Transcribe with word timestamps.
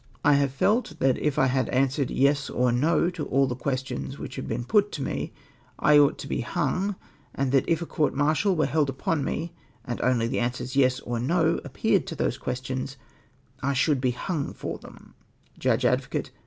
85" 0.25 0.25
I 0.25 0.33
have 0.39 0.51
felt 0.51 0.93
that 0.97 1.17
if 1.19 1.37
I 1.37 1.45
had 1.45 1.69
answered' 1.69 2.09
Yes' 2.23 2.49
or' 2.49 2.71
No' 2.71 3.07
to 3.11 3.23
all 3.27 3.45
the 3.45 3.55
questions 3.55 4.17
which 4.17 4.35
had 4.35 4.47
been 4.47 4.63
put 4.63 4.91
to 4.93 5.03
me, 5.03 5.31
I 5.77 5.99
ought 5.99 6.17
to 6.17 6.27
be 6.27 6.41
huno, 6.41 6.95
and 7.35 7.51
that 7.51 7.69
if 7.69 7.83
a 7.83 7.85
court 7.85 8.15
martial 8.15 8.55
were 8.55 8.65
held 8.65 8.89
upon 8.89 9.23
me 9.23 9.53
and 9.85 10.01
only 10.01 10.25
the 10.27 10.39
answers' 10.39 10.75
Yes' 10.75 11.01
or 11.01 11.19
'No' 11.19 11.59
appeared 11.63 12.07
to 12.07 12.15
those 12.15 12.39
questions, 12.39 12.97
I 13.61 13.73
should 13.73 14.01
be 14.01 14.09
hung 14.09 14.53
for 14.53 14.79
them/' 14.79 15.13
Judge 15.59 15.85
Advocate. 15.85 16.31